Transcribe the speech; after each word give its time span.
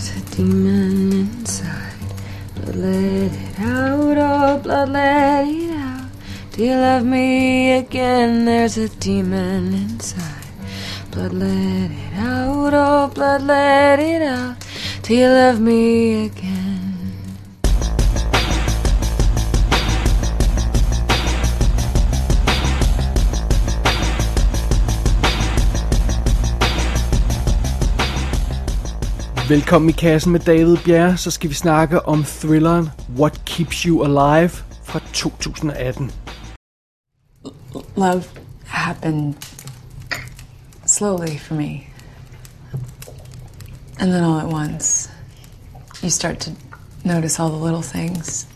There's 0.00 0.16
a 0.16 0.36
demon 0.36 1.12
inside. 1.12 1.92
Blood 2.54 2.74
let 2.74 3.32
it 3.32 3.60
out, 3.60 4.16
oh 4.16 4.58
blood 4.62 4.88
let 4.88 5.46
it 5.46 5.76
out. 5.76 6.08
Do 6.52 6.64
you 6.64 6.74
love 6.74 7.04
me 7.04 7.72
again? 7.72 8.46
There's 8.46 8.78
a 8.78 8.88
demon 8.88 9.74
inside. 9.74 10.46
Blood 11.10 11.34
let 11.34 11.90
it 11.90 12.14
out, 12.16 12.72
oh 12.72 13.10
blood 13.14 13.42
let 13.42 14.00
it 14.00 14.22
out. 14.22 14.56
Do 15.02 15.14
you 15.14 15.28
love 15.28 15.60
me 15.60 16.24
again? 16.24 16.39
Velkommen 29.50 29.88
i 29.88 29.92
kassen 29.92 30.32
med 30.32 30.40
David 30.40 30.76
Bjerre, 30.84 31.16
så 31.16 31.30
skal 31.30 31.50
vi 31.50 31.54
snakke 31.54 32.08
om 32.08 32.24
thrilleren 32.24 32.90
What 33.16 33.40
Keeps 33.44 33.82
You 33.82 34.02
Alive 34.04 34.50
fra 34.84 35.00
2018. 35.12 36.10
Love 37.96 38.22
happened 38.66 39.34
slowly 40.86 41.38
for 41.38 41.54
me. 41.54 41.80
And 43.98 44.12
then 44.12 44.24
all 44.24 44.40
at 44.40 44.52
once, 44.52 45.10
you 46.02 46.10
start 46.10 46.38
to 46.38 46.50
notice 47.04 47.42
all 47.42 47.50
the 47.50 47.64
little 47.64 47.82
things 47.82 48.46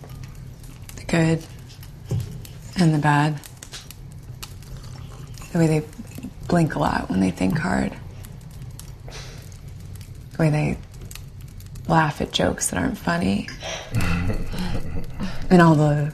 the 0.96 1.16
good 1.16 1.38
and 2.80 2.92
the 2.94 3.02
bad. 3.02 3.32
The 5.52 5.58
way 5.58 5.66
they 5.66 5.82
blink 6.48 6.76
a 6.76 6.78
lot 6.78 7.10
when 7.10 7.20
they 7.20 7.30
think 7.30 7.58
hard. 7.58 8.03
The 10.36 10.42
way 10.42 10.50
they 10.50 10.78
laugh 11.88 12.20
at 12.20 12.32
jokes 12.32 12.70
that 12.70 12.78
aren't 12.78 12.98
funny. 12.98 13.48
and 15.50 15.62
all 15.62 15.74
the 15.74 16.12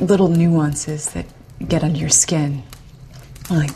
little 0.00 0.28
nuances 0.28 1.10
that 1.12 1.26
get 1.66 1.82
under 1.82 1.98
your 1.98 2.08
skin. 2.08 2.62
Like 3.50 3.70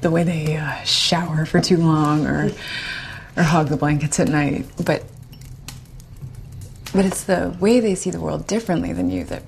the 0.00 0.10
way 0.10 0.24
they 0.24 0.56
uh, 0.56 0.82
shower 0.82 1.46
for 1.46 1.60
too 1.60 1.76
long 1.76 2.26
or 2.26 2.50
or 3.36 3.42
hog 3.42 3.68
the 3.68 3.76
blankets 3.76 4.20
at 4.20 4.28
night. 4.28 4.66
But 4.84 5.04
but 6.92 7.04
it's 7.04 7.24
the 7.24 7.56
way 7.60 7.80
they 7.80 7.94
see 7.94 8.10
the 8.10 8.20
world 8.20 8.46
differently 8.46 8.92
than 8.92 9.10
you 9.10 9.24
that 9.24 9.42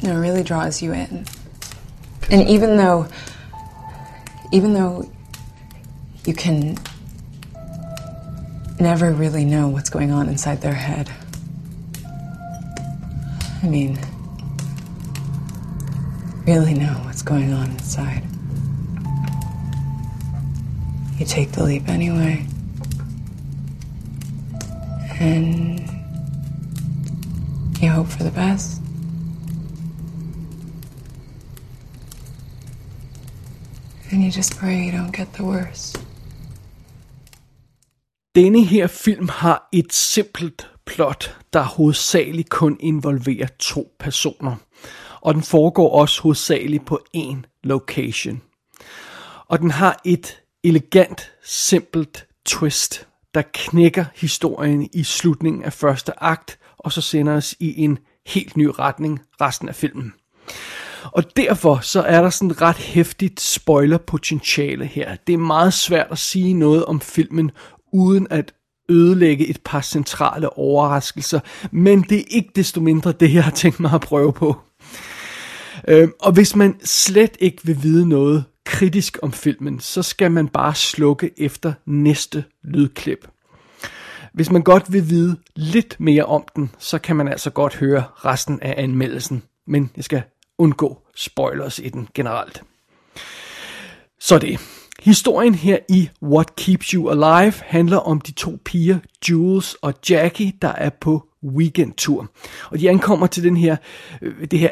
you 0.00 0.08
know, 0.08 0.20
really 0.20 0.42
draws 0.42 0.80
you 0.80 0.92
in. 0.92 1.26
And 2.30 2.48
even 2.48 2.76
though 2.76 3.08
even 4.52 4.74
though 4.74 5.10
you 6.24 6.34
can 6.34 6.76
never 8.80 9.12
really 9.12 9.44
know 9.44 9.68
what's 9.68 9.90
going 9.90 10.10
on 10.10 10.28
inside 10.28 10.62
their 10.62 10.74
head. 10.74 11.10
I 13.62 13.66
mean, 13.68 13.98
really 16.46 16.72
know 16.74 16.94
what's 17.04 17.22
going 17.22 17.52
on 17.52 17.70
inside. 17.70 18.22
You 21.18 21.26
take 21.26 21.52
the 21.52 21.62
leap 21.62 21.88
anyway. 21.88 22.46
And 25.20 25.80
you 27.80 27.90
hope 27.90 28.08
for 28.08 28.22
the 28.22 28.30
best. 28.30 28.80
And 34.10 34.24
you 34.24 34.30
just 34.30 34.56
pray 34.56 34.84
you 34.84 34.92
don't 34.92 35.12
get 35.12 35.34
the 35.34 35.44
worst. 35.44 35.98
Denne 38.34 38.64
her 38.64 38.86
film 38.86 39.28
har 39.28 39.68
et 39.72 39.92
simpelt 39.92 40.70
plot, 40.86 41.36
der 41.52 41.62
hovedsageligt 41.62 42.50
kun 42.50 42.76
involverer 42.80 43.46
to 43.58 43.92
personer. 43.98 44.56
Og 45.20 45.34
den 45.34 45.42
foregår 45.42 46.00
også 46.00 46.22
hovedsageligt 46.22 46.86
på 46.86 47.00
én 47.16 47.36
location. 47.64 48.42
Og 49.48 49.58
den 49.58 49.70
har 49.70 50.00
et 50.04 50.42
elegant, 50.64 51.32
simpelt 51.44 52.26
twist, 52.46 53.08
der 53.34 53.42
knækker 53.54 54.04
historien 54.14 54.88
i 54.92 55.04
slutningen 55.04 55.64
af 55.64 55.72
første 55.72 56.22
akt, 56.22 56.58
og 56.78 56.92
så 56.92 57.00
sender 57.00 57.36
os 57.36 57.54
i 57.60 57.80
en 57.82 57.98
helt 58.26 58.56
ny 58.56 58.66
retning 58.78 59.20
resten 59.40 59.68
af 59.68 59.74
filmen. 59.74 60.12
Og 61.04 61.36
derfor 61.36 61.78
så 61.82 62.02
er 62.02 62.22
der 62.22 62.30
sådan 62.30 62.62
ret 62.62 62.76
hæftigt 62.76 63.40
spoilerpotentiale 63.40 64.86
her. 64.86 65.16
Det 65.26 65.32
er 65.32 65.38
meget 65.38 65.74
svært 65.74 66.06
at 66.10 66.18
sige 66.18 66.54
noget 66.54 66.84
om 66.84 67.00
filmen, 67.00 67.50
uden 67.92 68.26
at 68.30 68.54
ødelægge 68.88 69.46
et 69.46 69.60
par 69.64 69.80
centrale 69.80 70.58
overraskelser, 70.58 71.40
men 71.70 72.02
det 72.02 72.18
er 72.18 72.24
ikke 72.28 72.50
desto 72.56 72.80
mindre 72.80 73.12
det, 73.12 73.34
jeg 73.34 73.44
har 73.44 73.50
tænkt 73.50 73.80
mig 73.80 73.92
at 73.92 74.00
prøve 74.00 74.32
på. 74.32 74.56
Øh, 75.88 76.08
og 76.20 76.32
hvis 76.32 76.56
man 76.56 76.80
slet 76.84 77.36
ikke 77.40 77.58
vil 77.64 77.82
vide 77.82 78.08
noget 78.08 78.44
kritisk 78.64 79.18
om 79.22 79.32
filmen, 79.32 79.80
så 79.80 80.02
skal 80.02 80.30
man 80.30 80.48
bare 80.48 80.74
slukke 80.74 81.30
efter 81.36 81.72
næste 81.86 82.44
lydklip. 82.64 83.28
Hvis 84.32 84.50
man 84.50 84.62
godt 84.62 84.92
vil 84.92 85.10
vide 85.10 85.36
lidt 85.56 85.96
mere 86.00 86.24
om 86.24 86.44
den, 86.56 86.70
så 86.78 86.98
kan 86.98 87.16
man 87.16 87.28
altså 87.28 87.50
godt 87.50 87.76
høre 87.76 88.04
resten 88.16 88.60
af 88.60 88.74
anmeldelsen, 88.76 89.42
men 89.66 89.90
jeg 89.96 90.04
skal 90.04 90.22
undgå 90.58 90.98
spoilers 91.16 91.78
i 91.78 91.88
den 91.88 92.08
generelt. 92.14 92.62
Så 94.20 94.38
det. 94.38 94.79
Historien 95.00 95.54
her 95.54 95.78
i 95.88 96.10
What 96.22 96.56
Keeps 96.56 96.86
You 96.86 97.08
Alive 97.08 97.54
handler 97.66 97.96
om 97.96 98.20
de 98.20 98.32
to 98.32 98.58
piger, 98.64 98.98
Jules 99.30 99.74
og 99.74 99.94
Jackie, 100.10 100.52
der 100.62 100.68
er 100.68 100.90
på 100.90 101.28
weekendtur. 101.44 102.30
Og 102.70 102.80
de 102.80 102.90
ankommer 102.90 103.26
til 103.26 103.44
den 103.44 103.56
her, 103.56 103.76
øh, 104.22 104.46
det 104.50 104.58
her 104.58 104.70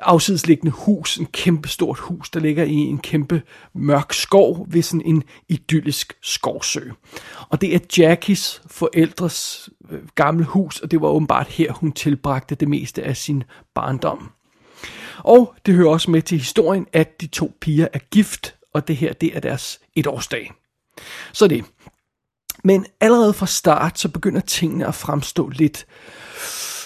afsidesliggende 0.00 0.72
hus, 0.72 1.16
en 1.16 1.26
kæmpe 1.26 1.68
stort 1.68 1.98
hus, 1.98 2.30
der 2.30 2.40
ligger 2.40 2.64
i 2.64 2.74
en 2.74 2.98
kæmpe 2.98 3.42
mørk 3.74 4.12
skov 4.12 4.66
ved 4.70 4.82
sådan 4.82 5.06
en 5.06 5.22
idyllisk 5.48 6.12
skovsø. 6.22 6.80
Og 7.48 7.60
det 7.60 7.74
er 7.74 7.78
Jackies 7.98 8.62
forældres 8.66 9.68
øh, 9.90 10.00
gamle 10.14 10.44
hus, 10.44 10.80
og 10.80 10.90
det 10.90 11.00
var 11.00 11.08
åbenbart 11.08 11.48
her, 11.48 11.72
hun 11.72 11.92
tilbragte 11.92 12.54
det 12.54 12.68
meste 12.68 13.02
af 13.02 13.16
sin 13.16 13.44
barndom. 13.74 14.30
Og 15.18 15.54
det 15.66 15.74
hører 15.74 15.90
også 15.90 16.10
med 16.10 16.22
til 16.22 16.38
historien, 16.38 16.86
at 16.92 17.20
de 17.20 17.26
to 17.26 17.52
piger 17.60 17.88
er 17.92 17.98
gift, 18.10 18.54
og 18.74 18.88
det 18.88 18.96
her, 18.96 19.12
det 19.12 19.36
er 19.36 19.40
deres 19.40 19.80
etårsdag. 19.96 20.52
Så 21.32 21.46
det. 21.46 21.64
Men 22.64 22.86
allerede 23.00 23.32
fra 23.32 23.46
start, 23.46 23.98
så 23.98 24.08
begynder 24.08 24.40
tingene 24.40 24.86
at 24.86 24.94
fremstå 24.94 25.48
lidt, 25.48 25.86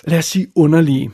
lad 0.04 0.18
os 0.18 0.24
sige, 0.24 0.46
underlige. 0.54 1.10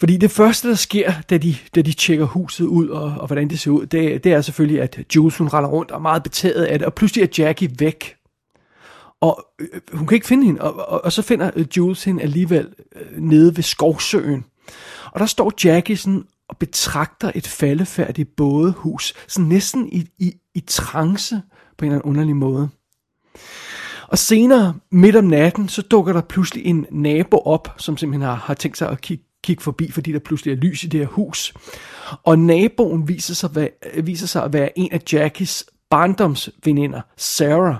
Fordi 0.00 0.16
det 0.16 0.30
første, 0.30 0.68
der 0.68 0.74
sker, 0.74 1.12
da 1.30 1.38
de, 1.38 1.56
da 1.74 1.82
de 1.82 1.92
tjekker 1.92 2.24
huset 2.24 2.64
ud, 2.64 2.88
og, 2.88 3.02
og 3.02 3.26
hvordan 3.26 3.50
det 3.50 3.60
ser 3.60 3.70
ud, 3.70 3.86
det, 3.86 4.24
det 4.24 4.32
er 4.32 4.40
selvfølgelig, 4.40 4.82
at 4.82 4.98
Jules 5.16 5.36
hun 5.36 5.48
render 5.48 5.70
rundt 5.70 5.90
og 5.90 5.96
er 5.96 6.02
meget 6.02 6.22
betaget 6.22 6.64
af 6.64 6.78
det, 6.78 6.86
og 6.86 6.94
pludselig 6.94 7.22
er 7.22 7.44
Jackie 7.44 7.70
væk. 7.78 8.16
Og 9.20 9.46
øh, 9.58 9.68
hun 9.92 10.06
kan 10.06 10.14
ikke 10.14 10.26
finde 10.26 10.46
hende, 10.46 10.60
og, 10.60 10.88
og, 10.88 11.04
og 11.04 11.12
så 11.12 11.22
finder 11.22 11.50
Jules 11.76 12.04
hende 12.04 12.22
alligevel 12.22 12.74
øh, 12.96 13.18
nede 13.18 13.56
ved 13.56 13.62
skovsøen. 13.62 14.44
Og 15.12 15.20
der 15.20 15.26
står 15.26 15.52
Jackie 15.64 15.96
sådan 15.96 16.24
og 16.50 16.56
betragter 16.56 17.32
et 17.34 17.46
faldefærdigt 17.46 18.36
bådehus, 18.36 19.14
sådan 19.28 19.48
næsten 19.48 19.88
i, 19.92 20.08
i, 20.18 20.34
i 20.54 20.60
trance 20.60 21.42
på 21.78 21.84
en 21.84 21.90
eller 21.92 21.98
anden 21.98 22.10
underlig 22.10 22.36
måde. 22.36 22.68
Og 24.08 24.18
senere, 24.18 24.74
midt 24.90 25.16
om 25.16 25.24
natten, 25.24 25.68
så 25.68 25.82
dukker 25.82 26.12
der 26.12 26.20
pludselig 26.20 26.66
en 26.66 26.86
nabo 26.90 27.38
op, 27.38 27.74
som 27.78 27.96
simpelthen 27.96 28.28
har, 28.28 28.34
har 28.34 28.54
tænkt 28.54 28.78
sig 28.78 28.88
at 28.88 29.00
kigge, 29.00 29.24
kigge 29.42 29.62
forbi, 29.62 29.90
fordi 29.90 30.12
der 30.12 30.18
pludselig 30.18 30.52
er 30.52 30.56
lys 30.56 30.84
i 30.84 30.86
det 30.86 31.00
her 31.00 31.06
hus. 31.06 31.54
Og 32.22 32.38
naboen 32.38 33.08
viser 33.08 33.34
sig, 33.34 33.70
viser 34.04 34.26
sig 34.26 34.44
at 34.44 34.52
være 34.52 34.78
en 34.78 34.92
af 34.92 35.02
Jackies 35.12 35.64
barndomsveninder, 35.90 37.00
Sarah. 37.16 37.76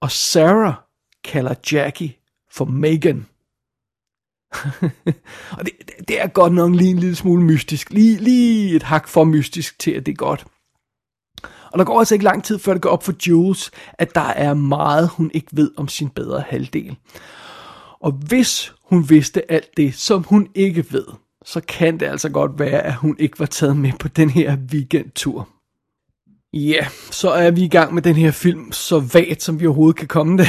Og 0.00 0.10
Sarah 0.10 0.74
kalder 1.24 1.54
Jackie 1.72 2.14
for 2.50 2.64
Megan. 2.64 3.26
og 5.58 5.64
det, 5.64 5.72
det 6.08 6.22
er 6.22 6.26
godt 6.26 6.52
nok 6.52 6.74
lige 6.74 6.90
en 6.90 6.98
lille 6.98 7.16
smule 7.16 7.42
mystisk. 7.42 7.90
Lige, 7.90 8.16
lige 8.16 8.76
et 8.76 8.82
hak 8.82 9.08
for 9.08 9.24
mystisk 9.24 9.78
til, 9.78 9.90
at 9.90 10.06
det 10.06 10.12
er 10.12 10.16
godt. 10.16 10.46
Og 11.72 11.78
der 11.78 11.84
går 11.84 11.98
altså 11.98 12.14
ikke 12.14 12.24
lang 12.24 12.44
tid, 12.44 12.58
før 12.58 12.72
det 12.72 12.82
går 12.82 12.90
op 12.90 13.04
for 13.04 13.14
Jules, 13.28 13.70
at 13.92 14.14
der 14.14 14.20
er 14.20 14.54
meget, 14.54 15.08
hun 15.08 15.30
ikke 15.34 15.48
ved 15.52 15.70
om 15.76 15.88
sin 15.88 16.08
bedre 16.08 16.44
halvdel. 16.48 16.96
Og 18.00 18.12
hvis 18.12 18.72
hun 18.84 19.10
vidste 19.10 19.52
alt 19.52 19.76
det, 19.76 19.94
som 19.94 20.22
hun 20.22 20.48
ikke 20.54 20.84
ved, 20.90 21.04
så 21.44 21.60
kan 21.68 22.00
det 22.00 22.06
altså 22.06 22.28
godt 22.28 22.58
være, 22.58 22.80
at 22.82 22.94
hun 22.94 23.16
ikke 23.18 23.40
var 23.40 23.46
taget 23.46 23.76
med 23.76 23.92
på 23.98 24.08
den 24.08 24.30
her 24.30 24.56
weekendtur. 24.72 25.48
Ja, 26.54 26.58
yeah, 26.58 26.86
så 27.10 27.30
er 27.30 27.50
vi 27.50 27.62
i 27.62 27.68
gang 27.68 27.94
med 27.94 28.02
den 28.02 28.14
her 28.14 28.30
film, 28.30 28.72
så 28.72 29.00
vagt 29.00 29.42
som 29.42 29.60
vi 29.60 29.66
overhovedet 29.66 29.96
kan 29.96 30.08
komme 30.08 30.38
det, 30.38 30.48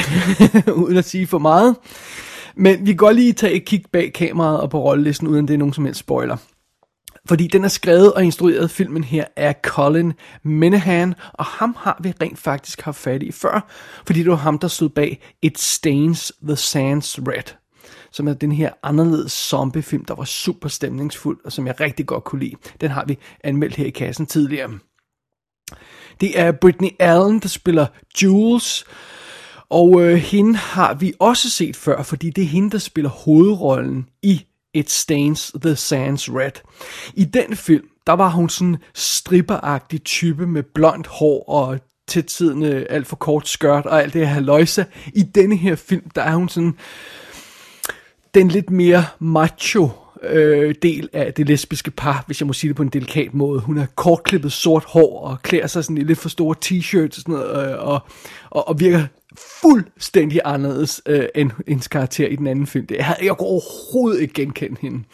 uden 0.82 0.96
at 0.96 1.04
sige 1.04 1.26
for 1.26 1.38
meget. 1.38 1.76
Men 2.56 2.80
vi 2.80 2.86
kan 2.86 2.96
godt 2.96 3.16
lige 3.16 3.32
tage 3.32 3.52
et 3.52 3.64
kig 3.64 3.84
bag 3.92 4.12
kameraet 4.12 4.60
og 4.60 4.70
på 4.70 4.82
rollelisten, 4.82 5.28
uden 5.28 5.48
det 5.48 5.54
er 5.54 5.58
nogen 5.58 5.74
som 5.74 5.84
helst 5.84 6.00
spoiler. 6.00 6.36
Fordi 7.28 7.46
den 7.46 7.64
er 7.64 7.68
skrevet 7.68 8.12
og 8.12 8.24
instrueret 8.24 8.70
filmen 8.70 9.04
her 9.04 9.24
af 9.36 9.56
Colin 9.62 10.12
Menahan, 10.42 11.14
og 11.32 11.44
ham 11.44 11.76
har 11.78 12.00
vi 12.02 12.12
rent 12.20 12.38
faktisk 12.38 12.80
haft 12.80 12.98
fat 12.98 13.22
i 13.22 13.32
før, 13.32 13.70
fordi 14.06 14.22
det 14.22 14.30
var 14.30 14.36
ham, 14.36 14.58
der 14.58 14.68
stod 14.68 14.88
bag 14.88 15.22
It 15.42 15.58
Stains 15.58 16.32
the 16.42 16.56
Sands 16.56 17.18
Red, 17.18 17.54
som 18.12 18.28
er 18.28 18.34
den 18.34 18.52
her 18.52 18.70
anderledes 18.82 19.32
zombiefilm, 19.32 20.04
der 20.04 20.14
var 20.14 20.24
super 20.24 20.68
stemningsfuld, 20.68 21.38
og 21.44 21.52
som 21.52 21.66
jeg 21.66 21.80
rigtig 21.80 22.06
godt 22.06 22.24
kunne 22.24 22.44
lide. 22.44 22.56
Den 22.80 22.90
har 22.90 23.04
vi 23.04 23.18
anmeldt 23.44 23.76
her 23.76 23.86
i 23.86 23.90
kassen 23.90 24.26
tidligere. 24.26 24.70
Det 26.20 26.40
er 26.40 26.52
Britney 26.52 26.90
Allen, 26.98 27.38
der 27.38 27.48
spiller 27.48 27.86
Jules, 28.22 28.84
og 29.70 30.02
øh, 30.02 30.14
hende 30.14 30.56
har 30.56 30.94
vi 30.94 31.12
også 31.18 31.50
set 31.50 31.76
før, 31.76 32.02
fordi 32.02 32.30
det 32.30 32.44
er 32.44 32.48
hende, 32.48 32.70
der 32.70 32.78
spiller 32.78 33.10
hovedrollen 33.10 34.08
i 34.22 34.44
It 34.74 34.90
Stains 34.90 35.52
the 35.62 35.76
Sands 35.76 36.30
Red. 36.30 36.52
I 37.14 37.24
den 37.24 37.56
film, 37.56 37.88
der 38.06 38.12
var 38.12 38.30
hun 38.30 38.48
sådan 38.48 38.76
stripperagtig 38.94 40.04
type 40.04 40.46
med 40.46 40.62
blondt 40.62 41.06
hår 41.06 41.48
og 41.48 41.78
til 42.08 42.24
tiden 42.24 42.62
alt 42.62 43.06
for 43.06 43.16
kort 43.16 43.48
skørt 43.48 43.86
og 43.86 44.02
alt 44.02 44.14
det 44.14 44.28
her 44.28 44.40
løjse. 44.40 44.86
I 45.14 45.22
denne 45.22 45.56
her 45.56 45.74
film, 45.74 46.10
der 46.14 46.22
er 46.22 46.34
hun 46.34 46.48
sådan 46.48 46.76
den 48.34 48.48
lidt 48.48 48.70
mere 48.70 49.04
macho 49.18 49.90
øh, 50.22 50.74
del 50.82 51.08
af 51.12 51.34
det 51.34 51.48
lesbiske 51.48 51.90
par, 51.90 52.24
hvis 52.26 52.40
jeg 52.40 52.46
må 52.46 52.52
sige 52.52 52.68
det 52.68 52.76
på 52.76 52.82
en 52.82 52.88
delikat 52.88 53.34
måde. 53.34 53.60
Hun 53.60 53.76
har 53.76 53.86
kortklippet 53.94 54.52
sort 54.52 54.84
hår 54.84 55.20
og 55.20 55.42
klæder 55.42 55.66
sig 55.66 55.84
sådan 55.84 55.98
i 55.98 56.04
lidt 56.04 56.18
for 56.18 56.28
store 56.28 56.56
t-shirts 56.64 57.16
og 57.16 57.22
sådan 57.22 57.34
noget, 57.34 57.72
øh, 57.72 57.86
og, 57.86 58.00
og, 58.50 58.68
og 58.68 58.80
virker 58.80 59.06
fuldstændig 59.38 60.40
anderledes 60.44 61.02
øh, 61.06 61.26
end 61.34 61.50
hendes 61.68 61.88
karakter 61.88 62.26
i 62.26 62.36
den 62.36 62.46
anden 62.46 62.66
film. 62.66 62.86
Det, 62.86 62.96
jeg, 62.96 63.16
jeg 63.22 63.36
kunne 63.36 63.48
overhovedet 63.48 64.20
ikke 64.20 64.34
genkende 64.34 64.76
hende. 64.80 65.04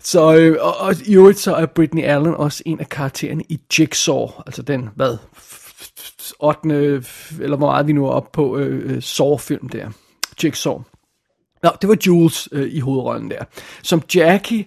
Så, 0.00 0.36
øh, 0.36 0.56
og, 0.60 0.76
og 0.76 0.94
i 1.06 1.16
øvrigt 1.16 1.38
så 1.38 1.54
er 1.54 1.66
Britney 1.66 2.02
Allen 2.02 2.34
også 2.34 2.62
en 2.66 2.80
af 2.80 2.88
karaktererne 2.88 3.42
i 3.48 3.60
Jigsaw, 3.78 4.28
altså 4.46 4.62
den, 4.62 4.88
hvad, 4.96 5.16
8. 6.40 6.68
eller 7.40 7.56
hvor 7.56 7.66
meget 7.66 7.86
vi 7.86 7.92
nu 7.92 8.06
er 8.06 8.10
oppe 8.10 8.30
på, 8.32 8.58
øh, 8.58 8.94
øh, 8.94 9.02
Saw-film 9.02 9.68
der. 9.68 9.90
Jigsaw. 10.44 10.82
Nå, 11.62 11.70
det 11.80 11.88
var 11.88 11.96
Jules 12.06 12.48
øh, 12.52 12.68
i 12.72 12.80
hovedrollen 12.80 13.30
der. 13.30 13.44
Som 13.82 14.02
Jackie, 14.14 14.64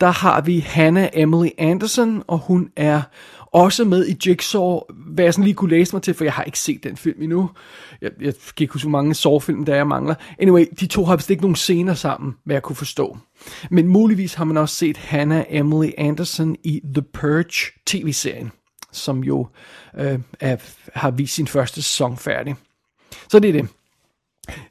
der 0.00 0.10
har 0.10 0.40
vi 0.40 0.58
Hannah 0.58 1.08
Emily 1.12 1.48
Anderson, 1.58 2.22
og 2.26 2.38
hun 2.38 2.70
er 2.76 3.02
også 3.52 3.84
med 3.84 4.06
i 4.06 4.16
Jigsaw, 4.26 4.80
hvad 5.06 5.24
jeg 5.24 5.34
sådan 5.34 5.44
lige 5.44 5.54
kunne 5.54 5.70
læse 5.70 5.94
mig 5.94 6.02
til, 6.02 6.14
for 6.14 6.24
jeg 6.24 6.32
har 6.32 6.44
ikke 6.44 6.58
set 6.58 6.84
den 6.84 6.96
film 6.96 7.22
endnu. 7.22 7.50
Jeg, 8.00 8.10
jeg 8.20 8.34
kan 8.34 8.64
ikke 8.64 8.72
huske, 8.72 8.88
hvor 8.88 8.98
mange 8.98 9.14
Saw-film 9.14 9.64
der 9.64 9.74
jeg 9.74 9.86
mangler. 9.86 10.14
Anyway, 10.38 10.64
de 10.80 10.86
to 10.86 11.04
har 11.04 11.16
vist 11.16 11.30
ikke 11.30 11.42
nogen 11.42 11.56
scener 11.56 11.94
sammen, 11.94 12.34
hvad 12.44 12.54
jeg 12.54 12.62
kunne 12.62 12.76
forstå. 12.76 13.18
Men 13.70 13.88
muligvis 13.88 14.34
har 14.34 14.44
man 14.44 14.56
også 14.56 14.74
set 14.74 14.96
Hannah 14.96 15.44
Emily 15.48 15.90
Anderson 15.98 16.56
i 16.64 16.80
The 16.94 17.02
Purge 17.02 17.72
tv-serien, 17.86 18.52
som 18.92 19.24
jo 19.24 19.46
øh, 19.98 20.18
er, 20.40 20.56
har 20.94 21.10
vist 21.10 21.34
sin 21.34 21.46
første 21.46 21.82
sæson 21.82 22.16
færdig. 22.16 22.54
Så 23.28 23.38
det 23.38 23.48
er 23.48 23.52
det. 23.52 23.68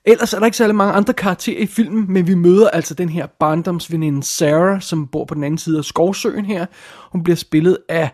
Ellers 0.05 0.33
er 0.33 0.39
der 0.39 0.45
ikke 0.45 0.57
særlig 0.57 0.75
mange 0.75 0.93
andre 0.93 1.13
karakterer 1.13 1.61
i 1.61 1.65
filmen, 1.65 2.13
men 2.13 2.27
vi 2.27 2.35
møder 2.35 2.69
altså 2.69 2.93
den 2.93 3.09
her 3.09 3.25
barndomsveninde 3.25 4.23
Sarah, 4.23 4.81
som 4.81 5.07
bor 5.07 5.25
på 5.25 5.35
den 5.35 5.43
anden 5.43 5.57
side 5.57 5.77
af 5.77 5.85
skovsøen 5.85 6.45
her. 6.45 6.65
Hun 7.11 7.23
bliver 7.23 7.35
spillet 7.35 7.77
af 7.89 8.09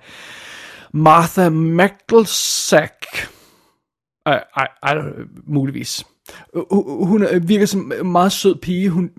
Martha 0.93 1.49
McElsack. 1.49 3.05
Ej, 4.25 4.43
ej, 4.57 4.67
ej, 4.83 4.95
muligvis. 5.47 6.05
Hun 6.71 7.25
virker 7.41 7.65
som 7.65 7.91
en 7.99 8.11
meget 8.11 8.31
sød 8.31 8.55
pige. 8.55 8.89
Hun, 8.89 9.09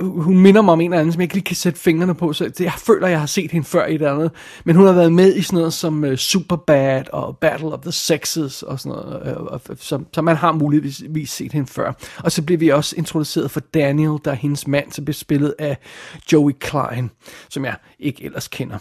hun 0.00 0.38
minder 0.38 0.62
mig 0.62 0.72
om 0.72 0.80
en 0.80 0.90
eller 0.90 1.00
anden, 1.00 1.12
som 1.12 1.20
jeg 1.20 1.24
ikke 1.24 1.34
lige 1.34 1.44
kan 1.44 1.56
sætte 1.56 1.80
fingrene 1.80 2.14
på. 2.14 2.32
Så 2.32 2.52
jeg 2.60 2.72
føler, 2.72 3.08
jeg 3.08 3.20
har 3.20 3.26
set 3.26 3.50
hende 3.50 3.66
før 3.66 3.86
i 3.86 3.94
et 3.94 4.02
andet. 4.02 4.30
Men 4.64 4.76
hun 4.76 4.86
har 4.86 4.92
været 4.92 5.12
med 5.12 5.36
i 5.36 5.42
sådan 5.42 5.56
noget 5.56 5.72
som 5.72 6.04
uh, 6.04 6.14
Superbad 6.14 7.02
og 7.12 7.38
Battle 7.38 7.68
of 7.68 7.80
the 7.80 7.92
Sexes 7.92 8.62
og 8.62 8.80
sådan 8.80 8.98
noget. 8.98 9.36
Uh, 9.70 9.76
så, 9.76 10.02
så 10.12 10.22
man 10.22 10.36
har 10.36 10.52
muligvis 10.52 11.30
set 11.30 11.52
hende 11.52 11.66
før. 11.66 11.92
Og 12.24 12.32
så 12.32 12.42
bliver 12.42 12.58
vi 12.58 12.68
også 12.68 12.96
introduceret 12.98 13.50
for 13.50 13.60
Daniel, 13.60 14.18
der 14.24 14.30
er 14.30 14.34
hendes 14.34 14.66
mand, 14.66 14.92
som 14.92 15.04
bliver 15.04 15.14
spillet 15.14 15.54
af 15.58 15.78
Joey 16.32 16.52
Klein, 16.60 17.10
som 17.48 17.64
jeg 17.64 17.74
ikke 17.98 18.24
ellers 18.24 18.48
kender. 18.48 18.78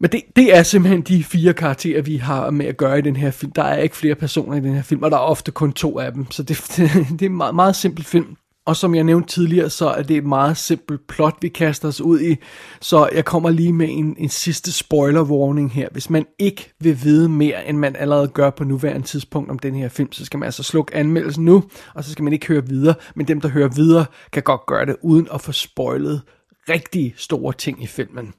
Men 0.00 0.12
det, 0.12 0.22
det 0.36 0.56
er 0.56 0.62
simpelthen 0.62 1.02
de 1.02 1.24
fire 1.24 1.52
karakterer, 1.52 2.02
vi 2.02 2.16
har 2.16 2.50
med 2.50 2.66
at 2.66 2.76
gøre 2.76 2.98
i 2.98 3.02
den 3.02 3.16
her 3.16 3.30
film. 3.30 3.52
Der 3.52 3.62
er 3.62 3.78
ikke 3.78 3.96
flere 3.96 4.14
personer 4.14 4.56
i 4.56 4.60
den 4.60 4.74
her 4.74 4.82
film, 4.82 5.02
og 5.02 5.10
der 5.10 5.16
er 5.16 5.20
ofte 5.20 5.50
kun 5.50 5.72
to 5.72 5.98
af 5.98 6.12
dem. 6.12 6.30
Så 6.30 6.42
det, 6.42 6.64
det, 6.76 6.90
det 7.10 7.22
er 7.22 7.26
en 7.26 7.36
meget, 7.36 7.54
meget 7.54 7.76
simpel 7.76 8.04
film. 8.04 8.36
Og 8.66 8.76
som 8.76 8.94
jeg 8.94 9.04
nævnte 9.04 9.28
tidligere, 9.28 9.70
så 9.70 9.88
er 9.88 10.02
det 10.02 10.16
et 10.16 10.24
meget 10.24 10.56
simpelt 10.56 11.06
plot, 11.06 11.34
vi 11.42 11.48
kaster 11.48 11.88
os 11.88 12.00
ud 12.00 12.20
i. 12.20 12.36
Så 12.80 13.08
jeg 13.14 13.24
kommer 13.24 13.50
lige 13.50 13.72
med 13.72 13.88
en, 13.90 14.16
en 14.18 14.28
sidste 14.28 14.72
spoiler 14.72 15.22
warning 15.22 15.72
her. 15.72 15.88
Hvis 15.92 16.10
man 16.10 16.26
ikke 16.38 16.72
vil 16.80 17.04
vide 17.04 17.28
mere, 17.28 17.68
end 17.68 17.78
man 17.78 17.96
allerede 17.96 18.28
gør 18.28 18.50
på 18.50 18.64
nuværende 18.64 19.06
tidspunkt 19.06 19.50
om 19.50 19.58
den 19.58 19.74
her 19.74 19.88
film, 19.88 20.12
så 20.12 20.24
skal 20.24 20.38
man 20.38 20.46
altså 20.46 20.62
slukke 20.62 20.94
anmeldelsen 20.94 21.44
nu, 21.44 21.64
og 21.94 22.04
så 22.04 22.12
skal 22.12 22.22
man 22.22 22.32
ikke 22.32 22.46
høre 22.46 22.66
videre. 22.66 22.94
Men 23.16 23.28
dem, 23.28 23.40
der 23.40 23.48
hører 23.48 23.68
videre, 23.68 24.06
kan 24.32 24.42
godt 24.42 24.66
gøre 24.66 24.86
det, 24.86 24.96
uden 25.02 25.28
at 25.34 25.40
få 25.40 25.52
spoilet 25.52 26.22
rigtig 26.68 27.14
store 27.16 27.52
ting 27.52 27.82
i 27.82 27.86
filmen. 27.86 28.32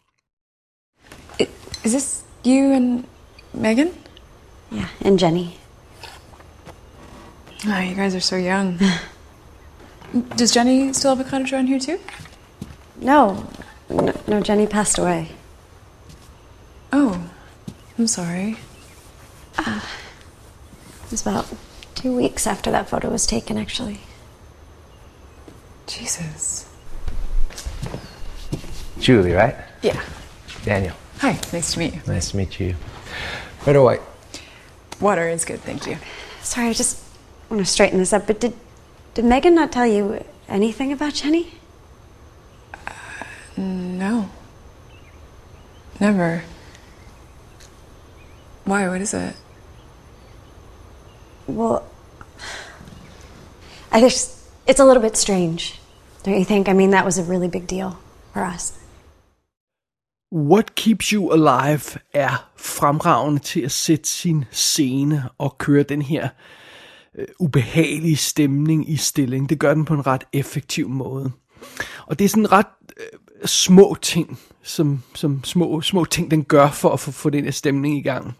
Is 1.86 1.92
this 1.92 2.24
you 2.44 2.72
and 2.72 3.06
Megan? 3.54 3.94
Yeah, 4.72 4.90
and 5.02 5.20
Jenny. 5.20 5.56
Oh, 7.68 7.80
you 7.80 7.94
guys 7.94 8.16
are 8.16 8.20
so 8.20 8.38
young. 8.38 8.80
Does 10.36 10.52
Jenny 10.52 10.94
still 10.94 11.16
have 11.16 11.24
a 11.24 11.30
cottage 11.30 11.54
around 11.54 11.68
here 11.68 11.78
too? 11.78 12.00
No, 13.00 13.48
no, 13.88 14.20
no, 14.26 14.42
Jenny 14.42 14.66
passed 14.66 14.98
away. 14.98 15.30
Oh, 16.92 17.30
I'm 18.00 18.08
sorry. 18.08 18.58
Uh, 19.60 19.82
it 21.04 21.12
was 21.12 21.22
about 21.22 21.46
two 21.94 22.16
weeks 22.16 22.48
after 22.48 22.72
that 22.72 22.90
photo 22.90 23.12
was 23.12 23.28
taken, 23.28 23.60
actually. 23.60 24.00
Jesus. 25.86 26.68
Julie, 28.98 29.34
right? 29.34 29.56
Yeah. 29.84 30.02
Daniel. 30.64 30.96
Hi, 31.25 31.31
nice 31.51 31.74
to 31.74 31.80
meet 31.80 31.95
you. 31.95 32.01
Nice 32.06 32.30
to 32.30 32.38
meet 32.38 32.60
you. 32.60 32.75
Red 33.66 33.75
or 33.75 33.83
white? 33.83 34.01
Water 35.01 35.27
is 35.27 35.44
good, 35.44 35.60
thank 35.62 35.88
you. 35.88 35.98
Sorry, 36.44 36.68
I 36.68 36.74
just 36.74 37.04
want 37.50 37.66
to 37.66 37.66
straighten 37.66 37.98
this 37.98 38.13
up, 38.13 38.27
but 38.27 38.39
did, 38.39 38.54
did 39.16 39.25
Megan 39.25 39.56
not 39.56 39.72
tell 39.72 39.88
you 39.88 40.24
anything 40.48 40.92
about 40.92 41.16
Jenny? 41.16 41.56
Uh, 42.75 42.94
no. 43.57 44.30
Never. 46.00 46.44
Why? 48.66 48.88
What 48.88 49.01
is 49.01 49.16
it? 49.16 49.36
Well, 51.48 51.88
I 53.91 54.00
just, 54.00 54.48
it's 54.67 54.79
a 54.79 54.86
little 54.86 55.01
bit 55.01 55.17
strange, 55.17 55.79
don't 56.22 56.38
you 56.38 56.46
think? 56.46 56.70
I 56.70 56.74
mean, 56.74 56.91
that 56.91 57.03
was 57.03 57.17
a 57.17 57.24
really 57.24 57.48
big 57.48 57.65
deal 57.65 57.98
for 58.32 58.44
us. 58.44 58.77
What 60.34 60.75
Keeps 60.75 61.10
You 61.10 61.32
Alive 61.32 62.00
er 62.13 62.50
fremragende 62.58 63.39
til 63.39 63.62
at 63.62 63.72
sætte 63.72 64.10
sin 64.10 64.46
scene 64.51 65.29
og 65.38 65.58
køre 65.58 65.84
den 65.84 66.01
her 66.01 66.29
øh, 67.17 67.27
ubehagelige 67.39 68.17
stemning 68.17 68.89
i 68.89 68.98
stilling. 68.98 69.50
Det 69.50 69.60
gør 69.60 69.74
den 69.74 69.86
på 69.86 69.94
en 69.94 70.08
ret 70.08 70.24
effektiv 70.34 70.89
måde. 70.89 71.32
Og 72.08 72.20
det 72.20 72.25
er 72.25 72.29
sådan 72.29 72.51
ret 72.51 72.67
øh, 72.98 73.20
små 73.46 73.96
ting, 74.01 74.39
som, 74.63 75.03
som 75.15 75.44
små, 75.44 75.82
små 75.82 76.05
ting, 76.05 76.32
den 76.32 76.44
gør 76.44 76.70
for 76.70 76.89
at 76.89 77.00
få, 77.00 77.12
få 77.12 77.29
den 77.29 77.44
her 77.44 77.51
stemning 77.51 77.98
i 77.98 78.01
gang. 78.01 78.34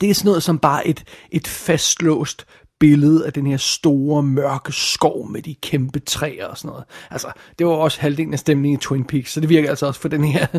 Det 0.00 0.10
er 0.10 0.14
sådan 0.14 0.28
noget 0.28 0.42
som 0.42 0.58
bare 0.58 0.86
et, 0.86 1.04
et 1.30 1.46
fastlåst 1.46 2.46
billede 2.80 3.26
af 3.26 3.32
den 3.32 3.46
her 3.46 3.56
store, 3.56 4.22
mørke 4.22 4.72
skov 4.72 5.30
med 5.30 5.42
de 5.42 5.54
kæmpe 5.54 5.98
træer 5.98 6.46
og 6.46 6.58
sådan 6.58 6.68
noget. 6.68 6.84
Altså, 7.10 7.32
det 7.58 7.66
var 7.66 7.72
også 7.72 8.00
halvdelen 8.00 8.32
af 8.32 8.38
stemningen 8.38 8.78
i 8.78 8.80
Twin 8.80 9.04
Peaks, 9.04 9.32
så 9.32 9.40
det 9.40 9.48
virker 9.48 9.68
altså 9.68 9.86
også 9.86 10.00
for 10.00 10.08
den 10.08 10.24
her. 10.24 10.46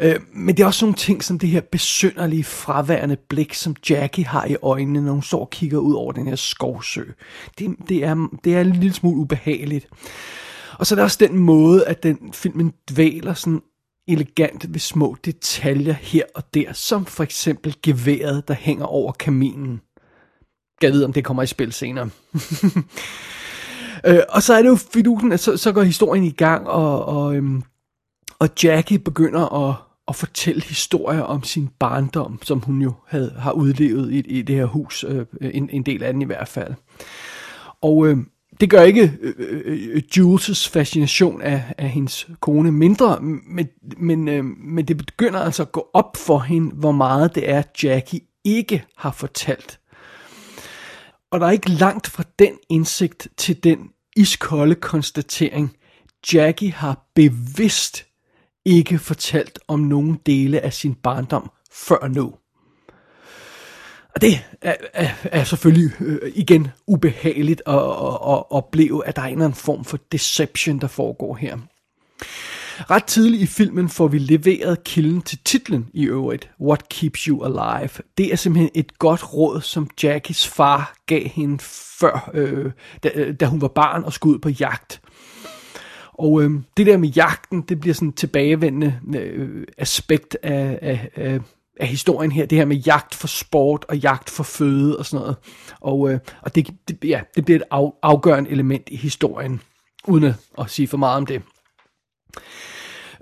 Øh, 0.00 0.20
men 0.34 0.56
det 0.56 0.62
er 0.62 0.66
også 0.66 0.84
nogle 0.84 0.96
ting 0.96 1.24
som 1.24 1.38
det 1.38 1.48
her 1.48 1.60
besynderlige, 1.60 2.44
fraværende 2.44 3.16
blik, 3.28 3.54
som 3.54 3.76
Jackie 3.90 4.24
har 4.24 4.46
i 4.46 4.56
øjnene, 4.62 5.00
når 5.00 5.12
hun 5.12 5.22
står 5.22 5.40
og 5.40 5.50
kigger 5.50 5.78
ud 5.78 5.94
over 5.94 6.12
den 6.12 6.26
her 6.26 6.36
skovsø. 6.36 7.02
Det, 7.58 7.76
det, 7.88 8.04
er, 8.04 8.28
det 8.44 8.54
er 8.54 8.60
en 8.60 8.72
lille 8.72 8.94
smule 8.94 9.16
ubehageligt. 9.16 9.88
Og 10.78 10.86
så 10.86 10.94
er 10.94 10.96
der 10.96 11.02
også 11.02 11.18
den 11.20 11.38
måde, 11.38 11.86
at 11.86 12.02
den 12.02 12.18
filmen 12.32 12.72
dvæler 12.90 13.34
sådan 13.34 13.60
elegant 14.08 14.72
ved 14.72 14.80
små 14.80 15.16
detaljer 15.24 15.92
her 15.92 16.22
og 16.34 16.54
der, 16.54 16.72
som 16.72 17.06
for 17.06 17.22
eksempel 17.22 17.76
geværet, 17.82 18.48
der 18.48 18.54
hænger 18.54 18.84
over 18.84 19.12
kaminen. 19.12 19.80
Jeg 20.82 20.92
ved, 20.92 21.04
om 21.04 21.12
det 21.12 21.24
kommer 21.24 21.42
i 21.42 21.46
spil 21.46 21.72
senere. 21.72 22.10
øh, 24.06 24.20
og 24.28 24.42
så 24.42 24.54
er 24.54 24.62
det 24.62 24.68
jo 24.68 24.76
fidusen, 24.92 25.32
at 25.32 25.40
så, 25.40 25.56
så 25.56 25.72
går 25.72 25.82
historien 25.82 26.24
i 26.24 26.30
gang, 26.30 26.68
og, 26.68 27.04
og, 27.04 27.36
øhm, 27.36 27.62
og 28.38 28.48
Jackie 28.62 28.98
begynder 28.98 29.68
at, 29.68 29.74
at 30.08 30.16
fortælle 30.16 30.62
historier 30.62 31.20
om 31.20 31.42
sin 31.42 31.70
barndom, 31.78 32.38
som 32.42 32.60
hun 32.60 32.82
jo 32.82 32.92
havde, 33.06 33.34
har 33.38 33.52
udlevet 33.52 34.12
i, 34.12 34.18
i 34.18 34.42
det 34.42 34.56
her 34.56 34.64
hus, 34.64 35.04
øh, 35.08 35.26
en, 35.40 35.70
en 35.72 35.82
del 35.82 36.02
af 36.02 36.12
den 36.12 36.22
i 36.22 36.24
hvert 36.24 36.48
fald. 36.48 36.74
Og 37.82 38.06
øh, 38.06 38.16
det 38.60 38.70
gør 38.70 38.82
ikke 38.82 39.18
øh, 39.20 39.34
øh, 39.38 39.88
øh 39.92 40.02
Jules' 40.16 40.70
fascination 40.70 41.42
af, 41.42 41.74
af 41.78 41.88
hendes 41.88 42.28
kone 42.40 42.72
mindre, 42.72 43.18
men, 43.20 43.68
men, 43.96 44.28
øh, 44.28 44.44
men 44.44 44.84
det 44.84 44.96
begynder 44.96 45.40
altså 45.40 45.62
at 45.62 45.72
gå 45.72 45.90
op 45.94 46.16
for 46.16 46.38
hende, 46.38 46.74
hvor 46.74 46.92
meget 46.92 47.34
det 47.34 47.50
er, 47.50 47.62
Jackie 47.82 48.20
ikke 48.44 48.84
har 48.96 49.12
fortalt. 49.12 49.78
Og 51.32 51.40
der 51.40 51.46
er 51.46 51.50
ikke 51.50 51.70
langt 51.70 52.06
fra 52.06 52.24
den 52.38 52.58
indsigt 52.68 53.28
til 53.36 53.64
den 53.64 53.90
iskolde 54.16 54.74
konstatering, 54.74 55.76
Jackie 56.32 56.72
har 56.72 57.06
bevidst 57.14 58.06
ikke 58.64 58.98
fortalt 58.98 59.58
om 59.68 59.80
nogen 59.80 60.18
dele 60.26 60.60
af 60.60 60.72
sin 60.72 60.94
barndom 60.94 61.50
før 61.72 62.08
nu. 62.08 62.34
Og 64.14 64.20
det 64.20 64.32
er, 64.62 64.74
er, 64.92 65.08
er 65.24 65.44
selvfølgelig 65.44 66.00
øh, 66.00 66.32
igen 66.34 66.68
ubehageligt 66.86 67.62
at, 67.66 67.74
at, 67.74 67.80
at 67.80 68.50
opleve, 68.50 69.06
at 69.06 69.16
der 69.16 69.22
er 69.22 69.26
en 69.26 69.32
eller 69.32 69.44
anden 69.44 69.58
form 69.58 69.84
for 69.84 69.98
deception, 70.12 70.78
der 70.78 70.86
foregår 70.86 71.36
her. 71.36 71.58
Ret 72.90 73.04
tidligt 73.04 73.42
i 73.42 73.46
filmen 73.46 73.88
får 73.88 74.08
vi 74.08 74.18
leveret 74.18 74.84
kilden 74.84 75.22
til 75.22 75.38
titlen 75.44 75.88
i 75.94 76.04
øvrigt, 76.04 76.50
What 76.60 76.88
Keeps 76.88 77.24
You 77.24 77.44
Alive. 77.44 77.90
Det 78.18 78.32
er 78.32 78.36
simpelthen 78.36 78.70
et 78.74 78.98
godt 78.98 79.34
råd, 79.34 79.60
som 79.60 79.90
Jackies 80.02 80.48
far 80.48 80.94
gav 81.06 81.28
hende 81.28 81.58
før, 82.00 82.30
øh, 82.34 82.72
da, 83.02 83.10
øh, 83.14 83.34
da 83.34 83.46
hun 83.46 83.60
var 83.60 83.68
barn 83.68 84.04
og 84.04 84.12
skulle 84.12 84.34
ud 84.34 84.38
på 84.38 84.48
jagt. 84.48 85.00
Og 86.12 86.42
øh, 86.42 86.50
det 86.76 86.86
der 86.86 86.96
med 86.96 87.08
jagten, 87.08 87.62
det 87.62 87.80
bliver 87.80 87.94
sådan 87.94 88.08
et 88.08 88.14
tilbagevendende 88.14 89.18
øh, 89.18 89.66
aspekt 89.78 90.36
af, 90.42 90.78
af, 90.82 91.08
af, 91.16 91.40
af 91.80 91.86
historien 91.86 92.32
her. 92.32 92.46
Det 92.46 92.58
her 92.58 92.64
med 92.64 92.76
jagt 92.76 93.14
for 93.14 93.26
sport 93.26 93.84
og 93.88 93.98
jagt 93.98 94.30
for 94.30 94.42
føde 94.42 94.98
og 94.98 95.06
sådan 95.06 95.22
noget. 95.22 95.36
Og, 95.80 96.12
øh, 96.12 96.18
og 96.42 96.54
det, 96.54 96.70
det, 96.88 96.98
ja, 97.04 97.20
det 97.36 97.44
bliver 97.44 97.58
et 97.58 97.64
af, 97.70 97.90
afgørende 98.02 98.50
element 98.50 98.88
i 98.90 98.96
historien, 98.96 99.60
uden 100.04 100.24
at, 100.24 100.34
at 100.58 100.70
sige 100.70 100.88
for 100.88 100.96
meget 100.96 101.16
om 101.16 101.26
det. 101.26 101.42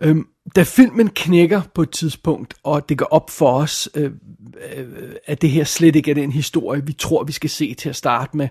Øhm, 0.03 0.27
da 0.57 0.63
filmen 0.63 1.09
knækker 1.09 1.63
på 1.75 1.83
et 1.83 1.91
tidspunkt, 1.91 2.55
og 2.63 2.89
det 2.89 2.99
går 2.99 3.07
op 3.07 3.31
for 3.31 3.53
os, 3.53 3.89
øh, 3.95 4.11
øh, 4.77 4.87
at 5.27 5.43
det 5.43 5.51
her 5.51 5.65
slet 5.65 5.97
ikke 5.97 6.11
er 6.11 6.15
den 6.15 6.33
historie, 6.33 6.87
vi 6.87 6.93
tror, 6.93 7.25
vi 7.25 7.33
skal 7.33 7.51
se 7.51 7.75
til 7.75 7.89
at 7.89 7.97
starte 7.97 8.37
med, 8.37 8.49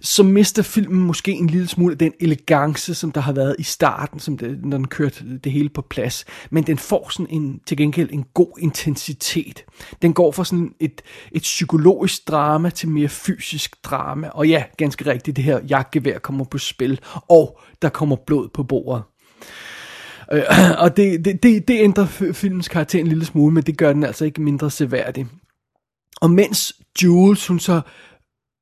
så 0.00 0.22
mister 0.22 0.62
filmen 0.62 1.02
måske 1.02 1.32
en 1.32 1.46
lille 1.46 1.68
smule 1.68 1.92
af 1.92 1.98
den 1.98 2.12
elegance, 2.20 2.94
som 2.94 3.12
der 3.12 3.20
har 3.20 3.32
været 3.32 3.56
i 3.58 3.62
starten, 3.62 4.20
som 4.20 4.38
det, 4.38 4.64
når 4.64 4.76
den 4.76 4.88
kørte 4.88 5.38
det 5.38 5.52
hele 5.52 5.68
på 5.68 5.82
plads. 5.82 6.24
Men 6.50 6.64
den 6.64 6.78
får 6.78 7.08
sådan 7.10 7.26
en, 7.30 7.60
til 7.66 7.76
gengæld 7.76 8.10
en 8.12 8.24
god 8.34 8.58
intensitet. 8.58 9.64
Den 10.02 10.12
går 10.12 10.32
fra 10.32 10.44
sådan 10.44 10.72
et, 10.80 11.02
et 11.32 11.42
psykologisk 11.42 12.28
drama 12.28 12.70
til 12.70 12.88
mere 12.88 13.08
fysisk 13.08 13.76
drama. 13.84 14.28
Og 14.28 14.48
ja, 14.48 14.64
ganske 14.76 15.10
rigtigt, 15.10 15.36
det 15.36 15.44
her 15.44 15.60
jagtgevær 15.68 16.18
kommer 16.18 16.44
på 16.44 16.58
spil, 16.58 17.00
og 17.28 17.60
der 17.82 17.88
kommer 17.88 18.16
blod 18.26 18.48
på 18.54 18.62
bordet. 18.62 19.02
Øh, 20.32 20.42
og 20.84 20.96
det, 20.96 21.24
det, 21.24 21.42
det, 21.42 21.68
det 21.68 21.80
ændrer 21.80 22.06
filmens 22.32 22.68
karakter 22.68 23.00
en 23.00 23.06
lille 23.06 23.24
smule, 23.24 23.54
men 23.54 23.62
det 23.62 23.78
gør 23.78 23.92
den 23.92 24.04
altså 24.04 24.24
ikke 24.24 24.42
mindre 24.42 24.70
seværdig. 24.70 25.26
Og 26.20 26.30
mens 26.30 26.72
Jules, 27.02 27.46
hun 27.46 27.60
så 27.60 27.80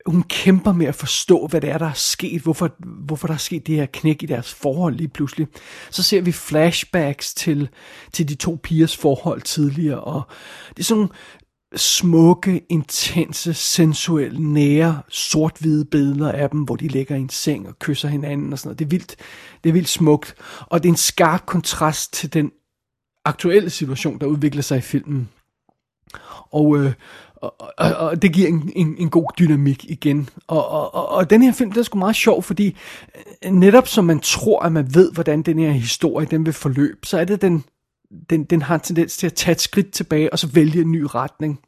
hun 0.07 0.23
kæmper 0.23 0.73
med 0.73 0.87
at 0.87 0.95
forstå, 0.95 1.47
hvad 1.47 1.61
det 1.61 1.71
er, 1.71 1.79
der 1.79 1.87
er 1.87 1.93
sket, 1.93 2.43
hvorfor, 2.43 2.71
hvorfor 3.07 3.27
der 3.27 3.35
er 3.35 3.39
sket 3.39 3.67
det 3.67 3.75
her 3.75 3.87
knæk 3.87 4.23
i 4.23 4.27
deres 4.27 4.55
forhold 4.55 4.95
lige 4.95 5.09
pludselig. 5.09 5.47
Så 5.91 6.03
ser 6.03 6.21
vi 6.21 6.33
flashbacks 6.33 7.35
til, 7.35 7.69
til 8.13 8.29
de 8.29 8.35
to 8.35 8.59
pigers 8.63 8.97
forhold 8.97 9.43
tidligere, 9.43 10.01
og 10.01 10.23
det 10.69 10.79
er 10.79 10.85
sådan 10.85 11.09
smukke, 11.77 12.67
intense, 12.69 13.55
sensuelle, 13.55 14.53
nære, 14.53 15.03
sort-hvide 15.09 15.85
billeder 15.85 16.33
af 16.33 16.51
dem, 16.51 16.61
hvor 16.61 16.77
de 16.77 16.89
ligger 16.89 17.17
i 17.17 17.21
en 17.21 17.29
seng 17.29 17.69
og 17.69 17.79
kysser 17.79 18.09
hinanden 18.09 18.53
og 18.53 18.59
sådan 18.59 18.69
noget. 18.69 18.79
Det 18.79 18.85
er 18.85 18.89
vildt, 18.89 19.17
det 19.65 19.69
er 19.69 19.73
vildt 19.73 19.89
smukt, 19.89 20.35
og 20.61 20.83
det 20.83 20.89
er 20.89 20.93
en 20.93 20.97
skarp 20.97 21.47
kontrast 21.47 22.13
til 22.13 22.33
den 22.33 22.53
aktuelle 23.25 23.71
situation, 23.71 24.19
der 24.19 24.27
udvikler 24.27 24.63
sig 24.63 24.79
i 24.79 24.81
filmen. 24.81 25.29
Og, 26.51 26.77
øh, 26.79 26.93
og, 27.37 27.55
og, 27.79 27.97
og 27.97 28.23
det 28.23 28.33
giver 28.33 28.49
en, 28.49 28.73
en, 28.77 28.97
en 28.99 29.11
god 29.11 29.29
dynamik 29.39 29.85
igen. 29.85 30.29
Og, 30.47 30.69
og, 30.69 30.95
og, 30.95 31.09
og 31.09 31.31
den 31.31 31.43
her 31.43 31.53
film, 31.53 31.71
den 31.71 31.79
er 31.79 31.85
sgu 31.85 31.99
meget 31.99 32.17
sjov, 32.17 32.43
fordi 32.43 32.77
øh, 33.45 33.53
netop 33.53 33.89
som 33.89 34.05
man 34.05 34.21
tror, 34.21 34.63
at 34.63 34.73
man 34.73 34.95
ved, 34.95 35.13
hvordan 35.13 35.43
den 35.43 35.59
her 35.59 35.71
historie, 35.71 36.27
den 36.27 36.47
vil 36.47 36.53
forløbe, 36.53 37.07
så 37.07 37.19
er 37.19 37.25
det 37.25 37.43
den 37.43 37.65
den, 38.31 38.45
den 38.45 38.63
har 38.63 38.75
en 38.75 38.81
tendens 38.81 39.17
til 39.17 39.27
at 39.27 39.35
tage 39.35 39.53
et 39.53 39.61
skridt 39.61 39.93
tilbage, 39.93 40.33
og 40.33 40.39
så 40.39 40.47
vælge 40.47 40.81
en 40.81 40.93
ny 40.93 41.07
retning. 41.15 41.61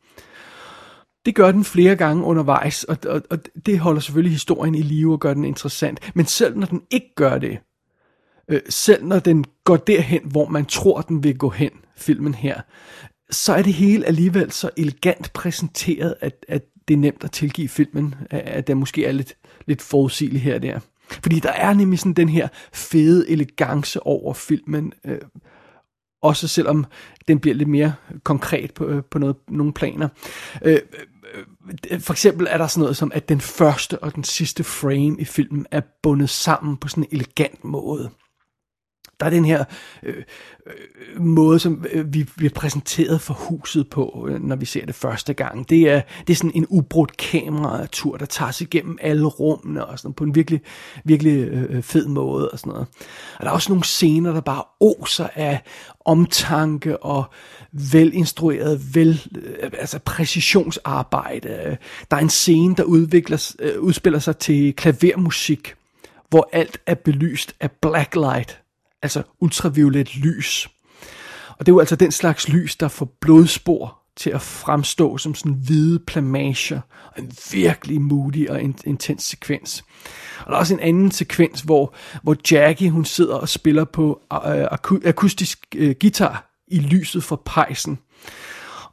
Det 1.28 1.34
gør 1.34 1.52
den 1.52 1.64
flere 1.64 1.96
gange 1.96 2.24
undervejs, 2.24 2.84
og, 2.84 2.96
og, 3.06 3.22
og 3.30 3.38
det 3.66 3.78
holder 3.78 4.00
selvfølgelig 4.00 4.32
historien 4.32 4.74
i 4.74 4.82
live 4.82 5.12
og 5.12 5.20
gør 5.20 5.34
den 5.34 5.44
interessant. 5.44 6.10
Men 6.14 6.26
selv 6.26 6.56
når 6.56 6.66
den 6.66 6.82
ikke 6.90 7.14
gør 7.14 7.38
det, 7.38 7.58
øh, 8.48 8.60
selv 8.68 9.04
når 9.04 9.18
den 9.18 9.44
går 9.64 9.76
derhen, 9.76 10.20
hvor 10.24 10.48
man 10.48 10.66
tror, 10.66 11.00
den 11.00 11.24
vil 11.24 11.38
gå 11.38 11.48
hen, 11.48 11.70
filmen 11.96 12.34
her, 12.34 12.60
så 13.30 13.54
er 13.54 13.62
det 13.62 13.72
hele 13.72 14.06
alligevel 14.06 14.52
så 14.52 14.70
elegant 14.76 15.32
præsenteret, 15.32 16.14
at, 16.20 16.44
at 16.48 16.64
det 16.88 16.94
er 16.94 16.98
nemt 16.98 17.24
at 17.24 17.30
tilgive 17.30 17.68
filmen, 17.68 18.14
at 18.30 18.66
den 18.66 18.78
måske 18.78 19.04
er 19.04 19.12
lidt, 19.12 19.36
lidt 19.66 19.82
forudsigelig 19.82 20.42
her 20.42 20.54
og 20.54 20.62
der. 20.62 20.80
Fordi 21.10 21.40
der 21.40 21.52
er 21.52 21.74
nemlig 21.74 21.98
sådan 21.98 22.12
den 22.12 22.28
her 22.28 22.48
fede 22.72 23.30
elegance 23.30 24.02
over 24.02 24.34
filmen, 24.34 24.92
øh, 25.04 25.18
også 26.22 26.48
selvom 26.48 26.86
den 27.28 27.40
bliver 27.40 27.54
lidt 27.54 27.68
mere 27.68 27.94
konkret 28.24 28.74
på, 28.74 28.86
øh, 28.86 29.02
på 29.10 29.18
noget, 29.18 29.36
nogle 29.48 29.72
planer. 29.72 30.08
Øh, 30.62 30.72
øh, 30.72 30.80
Øh, 31.34 32.00
for 32.00 32.12
eksempel 32.12 32.46
er 32.50 32.58
der 32.58 32.66
sådan 32.66 32.80
noget 32.80 32.96
som, 32.96 33.12
at 33.14 33.28
den 33.28 33.40
første 33.40 33.98
og 33.98 34.14
den 34.14 34.24
sidste 34.24 34.64
frame 34.64 35.20
i 35.20 35.24
filmen 35.24 35.66
er 35.70 35.80
bundet 36.02 36.30
sammen 36.30 36.76
på 36.76 36.88
sådan 36.88 37.04
en 37.04 37.08
elegant 37.12 37.64
måde. 37.64 38.10
Der 39.20 39.26
er 39.26 39.30
den 39.30 39.44
her 39.44 39.64
øh, 40.02 40.16
øh, 40.66 41.22
måde, 41.22 41.58
som 41.58 41.84
øh, 41.92 42.14
vi 42.14 42.24
bliver 42.36 42.52
præsenteret 42.54 43.20
for 43.20 43.34
huset 43.34 43.90
på, 43.90 44.26
øh, 44.30 44.42
når 44.42 44.56
vi 44.56 44.66
ser 44.66 44.86
det 44.86 44.94
første 44.94 45.32
gang. 45.32 45.68
Det 45.68 45.90
er, 45.90 46.00
det 46.26 46.32
er 46.32 46.36
sådan 46.36 46.52
en 46.54 46.66
ubrudt 46.68 47.16
kameratur, 47.16 48.16
der 48.16 48.26
tager 48.26 48.50
sig 48.50 48.64
igennem 48.64 48.98
alle 49.00 49.26
rummene, 49.26 49.86
og 49.86 49.98
sådan 49.98 50.14
på 50.14 50.24
en 50.24 50.34
virkelig, 50.34 50.60
virkelig 51.04 51.48
øh, 51.48 51.76
øh, 51.76 51.82
fed 51.82 52.06
måde. 52.06 52.50
Og, 52.50 52.58
sådan 52.58 52.70
noget. 52.70 52.86
og 53.38 53.44
der 53.44 53.50
er 53.50 53.54
også 53.54 53.72
nogle 53.72 53.84
scener, 53.84 54.32
der 54.32 54.40
bare 54.40 54.62
oser 54.80 55.28
af 55.34 55.60
omtanke 56.04 57.02
og 57.02 57.24
velinstrueret, 57.72 58.94
vel, 58.94 59.22
øh, 59.36 59.70
altså 59.78 59.98
præcisionsarbejde. 59.98 61.76
Der 62.10 62.16
er 62.16 62.20
en 62.20 62.30
scene, 62.30 62.74
der 62.76 62.82
udvikler, 62.82 63.54
øh, 63.58 63.80
udspiller 63.80 64.18
sig 64.18 64.36
til 64.36 64.76
klavermusik, 64.76 65.74
hvor 66.28 66.48
alt 66.52 66.80
er 66.86 66.94
belyst 66.94 67.54
af 67.60 67.70
blacklight 67.70 68.60
altså 69.02 69.22
ultraviolet 69.40 70.16
lys. 70.16 70.68
Og 71.48 71.66
det 71.66 71.68
er 71.68 71.74
jo 71.74 71.80
altså 71.80 71.96
den 71.96 72.12
slags 72.12 72.48
lys, 72.48 72.76
der 72.76 72.88
får 72.88 73.16
blodspor 73.20 73.98
til 74.16 74.30
at 74.30 74.42
fremstå 74.42 75.18
som 75.18 75.34
sådan 75.34 75.52
hvide 75.52 75.98
plamager, 75.98 76.80
og 77.16 77.22
en 77.22 77.32
virkelig 77.52 78.00
moody 78.00 78.48
og 78.48 78.62
intens 78.62 79.22
sekvens. 79.22 79.84
Og 80.38 80.46
der 80.46 80.52
er 80.52 80.58
også 80.58 80.74
en 80.74 80.80
anden 80.80 81.10
sekvens, 81.10 81.60
hvor, 81.60 81.94
hvor 82.22 82.36
Jackie 82.50 82.90
hun 82.90 83.04
sidder 83.04 83.34
og 83.34 83.48
spiller 83.48 83.84
på 83.84 84.20
øh, 84.32 84.66
akustisk 85.04 85.58
øh, 85.76 85.94
guitar 86.00 86.62
i 86.68 86.78
lyset 86.78 87.24
fra 87.24 87.40
pejsen. 87.44 87.98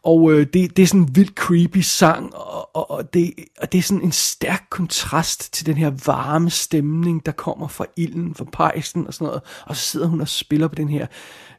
Og 0.06 0.34
øh, 0.34 0.48
det, 0.54 0.78
det 0.78 0.84
er 0.84 0.88
sådan 0.88 1.02
en 1.02 1.16
vildt 1.16 1.34
creepy 1.36 1.78
sang, 1.78 2.36
og, 2.36 2.76
og, 2.76 2.92
og, 2.92 3.14
det, 3.14 3.34
og 3.62 3.72
det 3.72 3.78
er 3.78 3.82
sådan 3.82 4.04
en 4.04 4.12
stærk 4.12 4.64
kontrast 4.70 5.54
til 5.54 5.66
den 5.66 5.78
her 5.78 5.92
varme 6.06 6.50
stemning, 6.50 7.26
der 7.26 7.32
kommer 7.32 7.68
fra 7.68 7.86
ilden, 7.98 8.36
fra 8.36 8.46
pejsen 8.52 9.08
og 9.08 9.14
sådan 9.14 9.26
noget. 9.26 9.42
Og 9.66 9.76
så 9.76 9.82
sidder 9.82 10.08
hun 10.08 10.22
og 10.22 10.28
spiller 10.28 10.68
på 10.68 10.76
den 10.76 10.90
her 10.90 11.08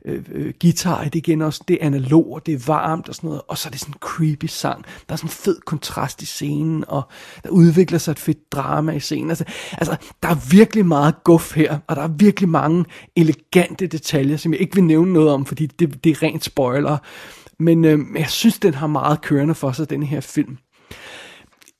øh, 0.05 0.25
øh, 0.33 0.55
guitar, 0.61 1.05
det 1.05 1.15
igen 1.15 1.43
også, 1.43 1.65
det 1.69 1.79
er 1.81 1.87
analog, 1.87 2.33
og 2.33 2.47
det 2.47 2.55
er 2.55 2.59
varmt 2.67 3.09
og 3.09 3.15
sådan 3.15 3.29
noget. 3.29 3.43
Og 3.49 3.59
så 3.59 3.69
er 3.69 3.71
det 3.71 3.81
sådan 3.81 3.95
en 3.95 3.99
creepy 4.01 4.47
sang. 4.47 4.85
Der 5.09 5.13
er 5.13 5.17
sådan 5.17 5.29
en 5.29 5.33
fed 5.33 5.61
kontrast 5.61 6.23
i 6.23 6.27
scenen, 6.27 6.85
og 6.89 7.03
der 7.45 7.51
udvikler 7.51 7.99
sig 7.99 8.13
et 8.13 8.19
fedt 8.19 8.53
drama 8.53 8.93
i 8.93 9.01
scenen. 9.01 9.31
Altså, 9.31 9.45
altså 9.73 9.97
der 10.23 10.29
er 10.29 10.49
virkelig 10.51 10.87
meget 10.87 11.15
guf 11.25 11.57
her, 11.57 11.79
og 11.87 11.97
der 11.97 12.03
er 12.03 12.09
virkelig 12.09 12.49
mange 12.49 12.85
elegante 13.17 13.87
detaljer, 13.87 14.37
som 14.37 14.53
jeg 14.53 14.61
ikke 14.61 14.75
vil 14.75 14.85
nævne 14.85 15.13
noget 15.13 15.31
om, 15.31 15.47
fordi 15.47 15.67
det, 15.67 16.05
det 16.05 16.11
er 16.11 16.23
rent 16.23 16.45
spoiler. 16.45 16.99
Men 17.59 17.85
øh, 17.85 17.99
jeg 18.15 18.31
synes, 18.31 18.59
den 18.59 18.75
har 18.75 18.87
meget 18.87 19.21
kørende 19.21 19.55
for 19.55 19.73
sig, 19.73 19.91
den 19.91 20.03
her 20.03 20.21
film. 20.21 20.59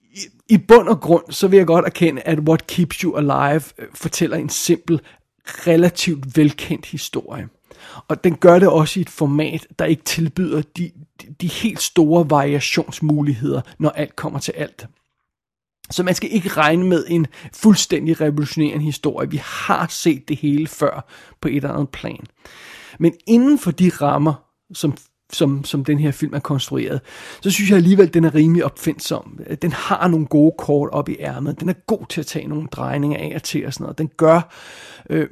I, 0.01 0.21
I 0.49 0.59
bund 0.59 0.89
og 0.89 1.01
grund, 1.01 1.25
så 1.31 1.49
vil 1.49 1.57
jeg 1.57 1.67
godt 1.67 1.87
erkende, 1.87 2.23
at 2.23 2.39
What 2.39 2.67
Keeps 2.67 2.97
You 2.97 3.17
Alive 3.17 3.63
øh, 3.79 3.87
fortæller 3.95 4.37
en 4.37 4.49
simpel, 4.49 5.01
relativt 5.47 6.37
velkendt 6.37 6.87
historie. 6.87 7.49
Og 8.09 8.25
den 8.25 8.37
gør 8.37 8.59
det 8.59 8.69
også 8.69 9.01
i 9.01 9.03
et 9.03 9.11
format, 9.11 9.67
der 9.79 9.85
ikke 9.85 10.03
tilbyder 10.03 10.63
de, 10.77 10.91
de, 11.23 11.35
de 11.41 11.47
helt 11.47 11.83
store 11.83 12.31
variationsmuligheder, 12.31 13.61
når 13.79 13.91
alt 13.91 14.17
kommer 14.17 14.39
til 14.39 14.53
alt. 14.53 14.87
Så 15.91 16.03
man 16.03 16.15
skal 16.15 16.33
ikke 16.33 16.49
regne 16.49 16.85
med 16.85 17.05
en 17.09 17.27
fuldstændig 17.55 18.21
revolutionerende 18.21 18.85
historie. 18.85 19.31
Vi 19.31 19.41
har 19.45 19.87
set 19.91 20.29
det 20.29 20.37
hele 20.37 20.67
før 20.67 21.07
på 21.41 21.49
et 21.49 21.57
eller 21.57 21.73
andet 21.73 21.89
plan. 21.89 22.25
Men 22.99 23.15
inden 23.27 23.59
for 23.59 23.71
de 23.71 23.89
rammer, 23.89 24.35
som 24.75 24.97
som, 25.33 25.65
som 25.65 25.85
den 25.85 25.99
her 25.99 26.11
film 26.11 26.35
er 26.35 26.39
konstrueret, 26.39 27.01
så 27.41 27.51
synes 27.51 27.71
jeg 27.71 27.77
alligevel, 27.77 28.07
at 28.07 28.15
den 28.15 28.25
er 28.25 28.35
rimelig 28.35 28.65
opfindsom. 28.65 29.41
Den 29.63 29.73
har 29.73 30.09
nogle 30.09 30.27
gode 30.27 30.55
kort 30.59 30.91
op 30.91 31.09
i 31.09 31.17
ærmet. 31.21 31.61
Den 31.61 31.69
er 31.69 31.75
god 31.87 32.07
til 32.09 32.21
at 32.21 32.27
tage 32.27 32.49
nogle 32.49 32.67
drejninger 32.67 33.19
af 33.19 33.33
og 33.35 33.43
til 33.43 33.67
og 33.67 33.73
sådan 33.73 33.85
noget. 33.85 33.99
Den 33.99 34.11
gør... 34.17 34.55
Øh, 35.11 35.29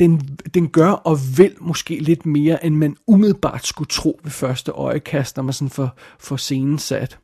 den, 0.00 0.38
den 0.54 0.68
gør 0.68 0.90
og 0.90 1.18
vil 1.36 1.54
måske 1.60 1.98
lidt 1.98 2.26
mere, 2.26 2.66
end 2.66 2.74
man 2.74 2.96
umiddelbart 3.06 3.66
skulle 3.66 3.88
tro 3.88 4.20
ved 4.22 4.30
første 4.30 4.72
øjekast, 4.72 5.36
når 5.36 5.42
man 5.42 5.52
sådan 5.52 5.70
får, 5.70 5.90
får 6.18 6.36
scenen 6.36 6.78
sat. 6.78 7.18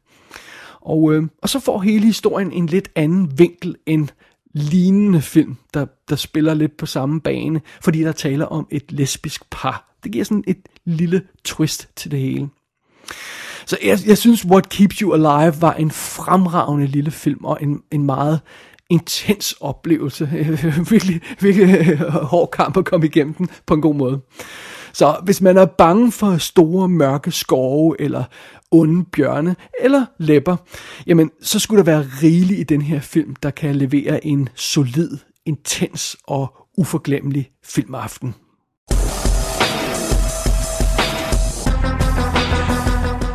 Og, 0.81 1.15
øh, 1.15 1.23
og 1.43 1.49
så 1.49 1.61
får 1.61 1.81
hele 1.81 2.07
historien 2.07 2.53
en 2.53 2.67
lidt 2.67 2.91
anden 2.95 3.39
vinkel 3.39 3.77
end 3.87 4.09
lignende 4.55 5.23
film, 5.23 5.57
der, 5.75 5.87
der 6.09 6.17
spiller 6.17 6.55
lidt 6.55 6.77
på 6.77 6.87
samme 6.87 7.21
bane, 7.21 7.61
fordi 7.83 8.01
der 8.01 8.13
taler 8.13 8.47
om 8.47 8.67
et 8.71 8.93
lesbisk 8.93 9.43
par. 9.51 9.97
Det 10.05 10.13
giver 10.13 10.25
sådan 10.25 10.45
et 10.47 10.59
lille 10.89 11.23
twist 11.45 11.89
til 11.97 12.11
det 12.11 12.21
hele. 12.21 12.49
Så 13.67 13.79
jeg, 13.85 13.99
jeg 14.07 14.19
synes, 14.19 14.45
What 14.45 14.69
Keeps 14.69 14.99
You 14.99 15.13
Alive 15.13 15.61
var 15.61 15.73
en 15.73 15.91
fremragende 15.91 16.87
lille 16.87 17.11
film, 17.11 17.45
og 17.45 17.59
en, 17.61 17.83
en 17.91 18.03
meget 18.03 18.41
intens 18.91 19.55
oplevelse. 19.61 20.27
virkelig, 20.91 21.21
virkelig 21.41 21.89
øh, 21.89 22.01
hård 22.01 22.51
kamp 22.51 22.77
at 22.77 22.85
komme 22.85 23.07
igennem 23.07 23.35
den 23.35 23.49
på 23.67 23.75
en 23.75 23.81
god 23.81 23.95
måde. 23.95 24.21
Så 24.93 25.21
hvis 25.25 25.41
man 25.41 25.57
er 25.57 25.65
bange 25.65 26.13
for 26.13 26.37
store 26.37 26.89
mørke 26.89 27.31
skove, 27.31 28.01
eller 28.01 28.25
onde 28.71 29.05
bjørne, 29.05 29.57
eller 29.81 30.07
læpper, 30.19 30.57
jamen 31.07 31.31
så 31.43 31.59
skulle 31.59 31.79
der 31.79 31.85
være 31.85 32.09
rigeligt 32.23 32.61
i 32.61 32.63
den 32.63 32.83
her 32.83 33.01
film, 33.01 33.37
der 33.37 33.51
kan 33.51 33.77
levere 33.77 34.27
en 34.27 34.49
solid, 34.55 35.19
intens 35.47 36.17
og 36.25 36.55
uforglemmelig 36.79 37.51
filmaften. 37.65 38.35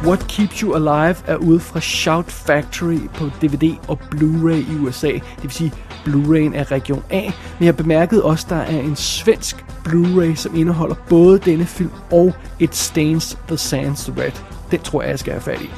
What 0.04 0.28
Keeps 0.28 0.60
You 0.60 0.74
Alive 0.74 1.16
er 1.28 1.36
ude 1.36 1.60
fra 1.60 1.80
Shout 1.80 2.32
Factory 2.32 3.00
på 3.14 3.26
DVD 3.42 3.76
og 3.88 4.00
Blu-ray 4.16 4.74
i 4.74 4.78
USA. 4.80 5.08
Det 5.08 5.44
vil 5.44 5.52
sige, 5.52 5.74
Blu-rayen 6.06 6.56
er 6.56 6.72
region 6.72 7.04
A. 7.10 7.22
Men 7.60 7.66
jeg 7.66 7.78
bemærkede 7.78 8.24
også, 8.24 8.46
at 8.46 8.50
der 8.50 8.56
er 8.56 8.80
en 8.80 8.96
svensk 8.96 9.66
Blu-ray, 9.88 10.36
som 10.36 10.56
indeholder 10.56 10.96
både 11.10 11.40
denne 11.40 11.66
film 11.66 11.92
og 12.12 12.34
It 12.60 12.76
Stains 12.76 13.38
the 13.48 13.58
Sands 13.58 14.12
Red. 14.18 14.32
Den 14.72 14.80
tror 14.80 15.02
jeg, 15.02 15.12
jeg 15.12 15.20
skal 15.20 15.34
have 15.34 15.42
fat 15.42 15.62
i. 15.62 15.70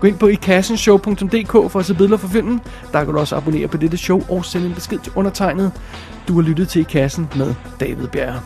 Gå 0.00 0.06
ind 0.06 0.18
på 0.18 0.26
ikassenshow.dk 0.26 1.52
for 1.52 1.78
at 1.78 1.86
se 1.86 1.94
billeder 1.94 2.16
fra 2.16 2.28
filmen. 2.28 2.60
Der 2.92 3.04
kan 3.04 3.14
du 3.14 3.20
også 3.20 3.36
abonnere 3.36 3.68
på 3.68 3.76
dette 3.76 3.96
show 3.96 4.22
og 4.28 4.44
sende 4.44 4.66
en 4.66 4.74
besked 4.74 4.98
til 4.98 5.12
undertegnet. 5.14 5.72
Du 6.28 6.34
har 6.34 6.42
lyttet 6.48 6.68
til 6.68 6.80
I 6.80 6.84
Kassen 6.84 7.28
med 7.36 7.54
David 7.80 8.08
Bjerre. 8.08 8.40